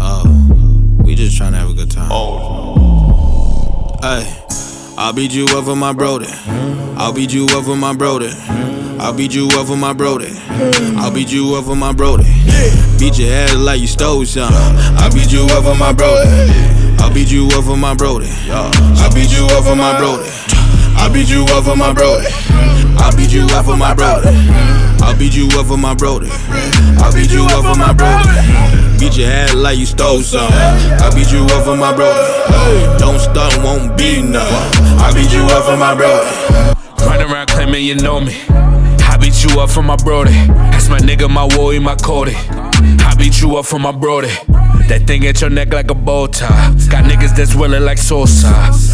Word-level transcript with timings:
Oh, 0.00 0.96
we 1.04 1.14
just 1.14 1.36
trying 1.36 1.52
to 1.52 1.58
have 1.58 1.70
a 1.70 1.74
good 1.74 1.90
time. 1.90 2.08
Oh. 2.10 3.96
Hey, 4.02 4.44
I'll 4.98 5.12
beat 5.12 5.32
you 5.32 5.46
up 5.50 5.64
for 5.64 5.76
my 5.76 5.92
brody. 5.92 6.26
I'll 6.96 7.12
beat 7.12 7.32
you 7.32 7.46
up 7.52 7.64
for 7.64 7.76
my 7.76 7.94
brody. 7.94 8.30
I'll 8.98 9.12
beat 9.12 9.34
you 9.34 9.48
up 9.52 9.66
for 9.66 9.76
my 9.76 9.92
brody. 9.92 10.32
I'll 10.96 11.12
beat 11.12 11.30
you 11.30 11.54
up 11.56 11.64
for 11.64 11.76
my 11.76 11.92
brody. 11.92 12.24
Beat 12.98 13.18
your 13.18 13.32
ass 13.32 13.54
like 13.56 13.80
you 13.80 13.86
stole 13.86 14.24
something. 14.24 14.56
I'll 14.98 15.12
beat 15.12 15.30
you 15.32 15.46
up 15.50 15.64
for 15.64 15.74
my 15.76 15.92
brody. 15.92 16.30
I'll 16.98 17.12
beat 17.12 17.30
you 17.30 17.48
up 17.52 17.64
for 17.64 17.76
my 17.76 17.94
brody. 17.94 18.28
I'll 18.50 19.14
beat 19.14 19.30
you 19.30 19.46
up 19.52 19.64
for 19.64 19.76
my 19.76 19.98
brody. 19.98 20.28
I'll 21.06 21.12
beat 21.12 21.30
you 21.30 21.44
up 21.50 21.64
for 21.64 21.76
my 21.76 21.92
brody. 21.92 22.26
I'll 22.98 23.16
beat 23.16 23.32
you 23.32 23.46
up 23.52 23.64
for 23.66 23.76
my 23.76 23.94
brody. 23.94 24.26
I'll 25.00 25.16
beat 25.16 25.36
you 25.36 25.48
up 25.52 25.66
for 25.66 25.76
my 25.76 25.94
brody. 25.94 26.28
I'll 26.98 27.14
beat 27.14 27.30
you 27.30 27.46
up 27.46 27.62
for 27.62 27.78
my 27.78 27.92
brody. 27.92 28.28
Beat 28.98 29.16
your 29.16 29.30
ass 29.30 29.54
like 29.54 29.78
you 29.78 29.86
stole 29.86 30.20
something. 30.20 30.58
I'll 30.58 31.14
beat 31.14 31.30
you 31.30 31.44
up 31.44 31.64
for 31.64 31.76
my 31.76 31.94
brody. 31.94 32.98
Don't 32.98 33.20
start, 33.20 33.56
won't 33.58 33.96
be 33.96 34.20
nothing. 34.20 34.84
I'll 34.98 35.14
beat 35.14 35.32
you 35.32 35.46
up 35.46 35.64
for 35.64 35.76
my 35.76 35.94
brody. 35.94 36.74
Run 37.06 37.22
around 37.22 37.50
claiming 37.50 37.84
you 37.84 37.94
know 37.94 38.20
me. 38.20 38.42
I 38.48 39.16
beat 39.16 39.44
you 39.44 39.60
up 39.60 39.70
for 39.70 39.84
my 39.84 39.94
brody. 39.94 40.32
That's 40.32 40.88
my 40.88 40.98
nigga, 40.98 41.30
my 41.30 41.44
Wooly, 41.56 41.78
my 41.78 41.94
Cody. 41.94 42.34
I 42.34 43.14
beat 43.16 43.40
you 43.40 43.56
up 43.56 43.66
for 43.66 43.78
my 43.78 43.92
brody. 43.92 44.32
That 44.88 45.02
thing 45.06 45.26
at 45.26 45.40
your 45.40 45.50
neck 45.50 45.72
like 45.72 45.90
a 45.90 45.94
bow 45.94 46.28
tie. 46.28 46.70
Got 46.88 47.04
niggas 47.10 47.36
that's 47.36 47.54
willing 47.56 47.84
like 47.84 47.98
Sosa. 47.98 48.46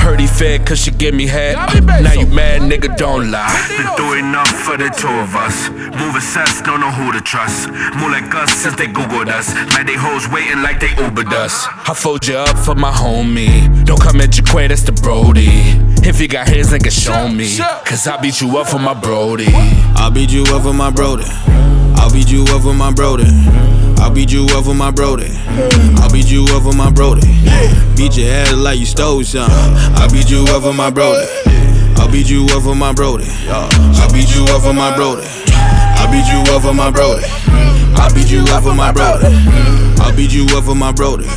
Heard 0.00 0.18
he 0.18 0.26
fed 0.26 0.66
cause 0.66 0.80
she 0.80 0.90
give 0.90 1.14
me 1.14 1.26
head. 1.26 1.56
Now 1.84 2.12
you 2.12 2.26
mad, 2.26 2.62
nigga, 2.62 2.96
don't 2.96 3.30
lie. 3.30 3.52
Been 3.68 3.86
through 3.96 4.18
enough 4.18 4.48
for 4.48 4.78
the 4.78 4.88
two 4.88 5.08
of 5.08 5.36
us. 5.36 5.68
Moving 6.00 6.22
sets, 6.22 6.62
don't 6.62 6.80
know 6.80 6.90
who 6.90 7.12
to 7.12 7.20
trust. 7.20 7.68
More 7.98 8.10
like 8.10 8.34
us 8.34 8.50
since 8.52 8.76
they 8.76 8.86
Googled 8.86 9.28
us. 9.28 9.54
Like 9.74 9.86
they 9.86 9.94
hoes 9.94 10.26
waiting 10.28 10.62
like 10.62 10.80
they 10.80 10.88
Ubered 10.88 11.32
us. 11.32 11.66
I 11.86 11.92
fold 11.94 12.26
you 12.26 12.36
up 12.36 12.56
for 12.58 12.74
my 12.74 12.90
homie. 12.90 13.84
Don't 13.84 14.00
come 14.00 14.20
at 14.20 14.38
your 14.38 14.46
quay, 14.46 14.68
that's 14.68 14.82
the 14.82 14.92
Brody. 14.92 15.48
If 16.08 16.20
you 16.20 16.28
got 16.28 16.48
hands, 16.48 16.68
nigga, 16.72 16.90
show 16.90 17.28
me. 17.28 17.58
Cause 17.84 18.06
I 18.06 18.16
beat 18.20 18.40
you 18.40 18.56
up 18.56 18.68
for 18.68 18.78
my 18.78 18.94
Brody. 18.94 19.48
I'll 19.96 20.10
beat 20.10 20.30
you 20.30 20.44
up 20.44 20.62
for 20.62 20.72
my 20.72 20.90
brody. 20.90 21.24
I'll 21.96 22.10
beat 22.10 22.30
you 22.30 22.44
up 22.48 22.62
for 22.62 22.74
my 22.74 22.92
brody. 22.92 23.24
You 24.34 24.46
up 24.46 24.64
for 24.64 24.74
my 24.74 24.90
brody. 24.90 25.30
I'll 26.02 26.10
beat 26.10 26.28
you 26.28 26.44
up 26.50 26.64
for 26.64 26.72
my 26.72 26.90
brody. 26.90 27.22
Beat 27.94 28.16
your 28.16 28.28
ass 28.34 28.52
like 28.54 28.80
you 28.80 28.84
stole 28.84 29.22
something. 29.22 29.54
I'll 29.94 30.10
beat 30.10 30.28
you 30.28 30.44
up 30.50 30.64
for 30.64 30.72
my 30.72 30.90
brody. 30.90 31.24
I'll 31.98 32.10
beat 32.10 32.28
you 32.28 32.44
up 32.50 32.64
for 32.64 32.74
my 32.74 32.92
brody. 32.92 33.30
I'll 33.46 34.12
beat 34.12 34.34
you 34.34 34.42
up 34.50 34.62
for 34.62 34.72
my 34.72 34.90
brody. 34.96 35.22
I'll 35.54 36.10
beat 36.10 36.26
you 36.26 36.42
up 36.52 36.62
for 36.62 36.74
my 36.74 36.90
brody. 36.90 37.22
I'll 37.94 38.12
beat 38.12 38.32
you 38.32 38.42
up 38.50 38.64
for 38.64 38.74
my 38.74 38.90
brody. 38.90 39.22
I'll 40.02 40.16
beat 40.16 40.32
you 40.34 40.46
up 40.50 40.64
for 40.64 40.74
my 40.74 40.90
brody. 40.90 41.28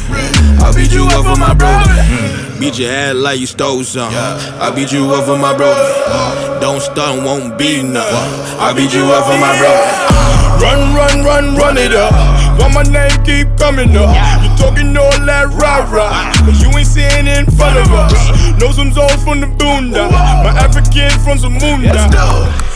I'll 0.57 0.73
beat 0.73 0.91
you 0.91 1.05
up 1.05 1.23
for 1.23 1.39
my 1.39 1.53
brody. 1.53 2.59
Beat 2.59 2.79
your 2.79 2.89
ass 2.89 3.13
like 3.13 3.39
you 3.39 3.45
stole 3.45 3.83
something. 3.83 4.17
I'll 4.57 4.73
beat 4.73 4.91
you 4.91 5.05
up 5.13 5.25
for 5.25 5.37
my 5.37 5.55
brody. 5.55 6.59
Don't 6.59 6.81
stunt, 6.81 7.23
won't 7.23 7.59
be 7.59 7.83
nothing. 7.83 8.57
I'll 8.57 8.73
beat 8.73 8.91
you 8.91 9.03
up 9.13 9.25
for 9.29 9.37
my 9.37 9.53
brody. 9.59 10.63
Run, 10.63 10.95
run, 10.95 11.23
run, 11.23 11.55
run 11.55 11.77
it 11.77 11.93
up. 11.93 12.36
Why 12.57 12.73
my 12.73 12.83
name 12.83 13.13
keep 13.23 13.47
coming 13.57 13.95
up? 13.95 14.11
You 14.43 14.49
talking 14.57 14.95
all 14.97 15.11
that 15.25 15.47
rah 15.61 15.85
rah, 15.91 16.33
but 16.45 16.57
you 16.61 16.69
ain't 16.77 16.87
seeing 16.87 17.27
it 17.27 17.37
in 17.37 17.45
front 17.55 17.77
of 17.77 17.91
us. 17.93 18.13
Know 18.59 18.71
some 18.71 18.91
zones 18.91 19.23
from 19.23 19.41
the 19.41 19.47
boonda, 19.47 20.09
my 20.11 20.53
African 20.57 21.11
from 21.21 21.37
Zamunda. 21.37 22.09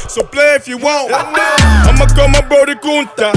So 0.10 0.24
play 0.24 0.56
if 0.56 0.68
you 0.68 0.78
want. 0.78 1.12
I'ma 1.14 2.06
call 2.14 2.28
my 2.28 2.42
brody 2.42 2.76
Kunta. 2.76 3.32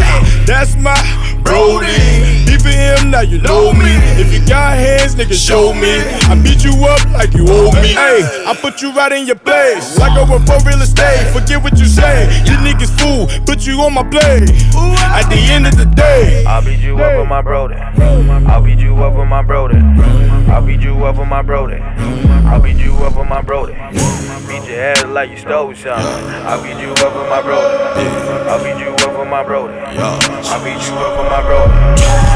That's 0.44 0.74
my 0.74 0.98
brody. 1.46 2.42
Beefing 2.50 2.74
him, 2.74 3.10
now 3.10 3.20
you 3.22 3.38
know 3.38 3.72
me. 3.72 3.94
If 4.18 4.32
you 4.34 4.40
got 4.44 4.74
hands, 4.74 5.14
nigga, 5.14 5.38
show 5.38 5.72
me. 5.72 6.02
I 6.26 6.34
beat 6.42 6.64
you 6.64 6.74
up 6.84 6.98
like 7.14 7.32
you 7.32 7.46
owe 7.46 7.70
me. 7.78 7.94
Hey, 7.94 8.26
I 8.42 8.58
put 8.60 8.82
you 8.82 8.90
right 8.92 9.12
in 9.12 9.24
your 9.26 9.38
place. 9.38 9.96
Like 9.98 10.18
over 10.18 10.42
for 10.44 10.58
real 10.66 10.82
estate. 10.82 11.30
Forget 11.32 11.62
what 11.62 11.78
you 11.78 11.86
say. 11.86 12.26
You 12.42 12.58
niggas 12.58 12.90
fool, 12.98 13.30
put 13.46 13.64
you 13.66 13.78
on 13.82 13.94
my 13.94 14.02
plate. 14.02 14.50
At 15.14 15.30
the 15.30 15.38
with 17.24 17.30
my 17.30 17.40
brody. 17.40 17.74
I'll 17.74 18.62
beat 18.62 18.80
you 18.80 18.94
up 18.96 19.16
with 19.16 19.28
my 19.28 19.40
brody. 19.40 19.78
I'll 20.52 20.64
beat 20.64 20.82
you 20.82 20.92
up 21.06 21.16
with 21.16 21.28
my 21.28 21.40
brody. 21.40 21.76
I'll 21.76 22.60
beat 22.60 22.76
you 22.76 22.92
up 22.96 23.16
with 23.16 23.28
my 23.28 23.40
brody. 23.40 23.72
Beat 23.72 24.68
your 24.68 24.80
ass 24.80 25.04
like 25.06 25.30
you 25.30 25.38
stole 25.38 25.74
something. 25.74 26.04
I'll 26.44 26.62
beat 26.62 26.76
you 26.76 26.90
up 26.92 27.16
with 27.16 27.28
my 27.30 27.40
brody. 27.40 27.78
I'll 28.44 28.62
beat 28.62 28.78
you 28.78 28.92
up 28.92 29.18
with 29.18 29.28
my 29.28 29.42
brody. 29.42 29.72
I'll 29.72 30.64
beat 30.64 30.84
you 30.84 30.94
up 31.00 31.16
with 31.16 31.30
my 31.32 31.40
brody. 31.40 31.72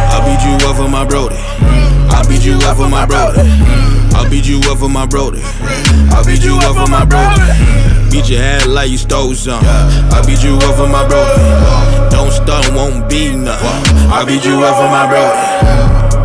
I'll 0.09 0.25
beat 0.25 0.43
you 0.47 0.57
up 0.67 0.77
for 0.77 0.89
my 0.89 1.05
brody. 1.05 1.37
I'll 2.09 2.27
beat 2.27 2.45
you 2.45 2.59
up 2.65 2.77
for 2.79 2.89
my 2.89 3.05
brody. 3.05 3.41
I'll 4.17 4.31
beat 4.31 4.47
you 4.49 4.61
up 4.71 4.79
for 4.79 4.89
my 4.89 5.05
brody. 5.05 5.43
I'll 6.17 6.25
beat 6.25 6.43
you 6.43 6.57
up 6.65 6.77
for 6.77 6.91
my 6.91 7.05
brody. 7.05 7.43
Beat 8.11 8.31
your 8.31 8.41
ass 8.41 8.67
like 8.67 8.91
you 8.91 8.97
stole 8.97 9.35
something. 9.35 9.69
I'll 9.69 10.25
beat 10.27 10.43
you 10.43 10.57
up 10.57 10.77
for 10.77 10.89
my 10.89 11.07
brody. 11.07 12.09
Don't 12.09 12.33
won't 12.79 13.11
be 13.11 13.35
nothing. 13.35 13.97
I'll 14.09 14.25
beat 14.25 14.45
you 14.45 14.63
up 14.63 14.77
for 14.77 14.89
my 14.89 15.05
brody. 15.11 16.18